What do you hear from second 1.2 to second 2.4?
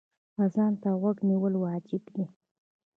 نیول واجب دی.